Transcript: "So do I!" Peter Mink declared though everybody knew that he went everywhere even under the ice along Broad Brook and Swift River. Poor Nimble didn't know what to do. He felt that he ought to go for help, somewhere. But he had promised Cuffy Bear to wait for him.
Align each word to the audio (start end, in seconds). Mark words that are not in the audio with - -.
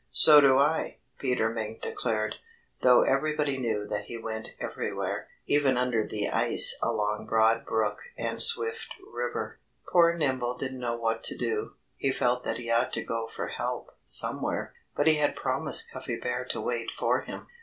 "So 0.09 0.41
do 0.41 0.57
I!" 0.57 0.97
Peter 1.19 1.47
Mink 1.51 1.83
declared 1.83 2.33
though 2.81 3.03
everybody 3.03 3.59
knew 3.59 3.85
that 3.85 4.05
he 4.05 4.17
went 4.17 4.55
everywhere 4.59 5.27
even 5.45 5.77
under 5.77 6.07
the 6.07 6.27
ice 6.29 6.75
along 6.81 7.27
Broad 7.27 7.67
Brook 7.67 7.99
and 8.17 8.41
Swift 8.41 8.87
River. 9.13 9.59
Poor 9.91 10.15
Nimble 10.15 10.57
didn't 10.57 10.79
know 10.79 10.97
what 10.97 11.23
to 11.25 11.37
do. 11.37 11.75
He 11.97 12.11
felt 12.11 12.43
that 12.45 12.57
he 12.57 12.71
ought 12.71 12.91
to 12.93 13.03
go 13.03 13.29
for 13.35 13.49
help, 13.49 13.91
somewhere. 14.03 14.73
But 14.95 15.05
he 15.05 15.17
had 15.17 15.35
promised 15.35 15.91
Cuffy 15.91 16.15
Bear 16.15 16.45
to 16.45 16.59
wait 16.61 16.87
for 16.97 17.21
him. 17.21 17.45